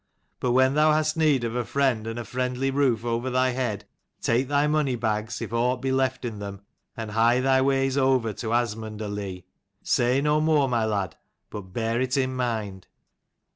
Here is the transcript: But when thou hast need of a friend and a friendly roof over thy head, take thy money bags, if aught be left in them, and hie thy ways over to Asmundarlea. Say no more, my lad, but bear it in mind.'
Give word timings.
But 0.39 0.53
when 0.53 0.73
thou 0.73 0.93
hast 0.93 1.15
need 1.15 1.43
of 1.43 1.55
a 1.55 1.63
friend 1.63 2.07
and 2.07 2.17
a 2.17 2.25
friendly 2.25 2.71
roof 2.71 3.05
over 3.05 3.29
thy 3.29 3.51
head, 3.51 3.85
take 4.19 4.47
thy 4.47 4.65
money 4.65 4.95
bags, 4.95 5.43
if 5.43 5.53
aught 5.53 5.77
be 5.79 5.91
left 5.91 6.25
in 6.25 6.39
them, 6.39 6.61
and 6.97 7.11
hie 7.11 7.39
thy 7.39 7.61
ways 7.61 7.99
over 7.99 8.33
to 8.33 8.47
Asmundarlea. 8.51 9.43
Say 9.83 10.19
no 10.19 10.41
more, 10.41 10.67
my 10.67 10.85
lad, 10.85 11.17
but 11.51 11.71
bear 11.71 12.01
it 12.01 12.17
in 12.17 12.35
mind.' 12.35 12.87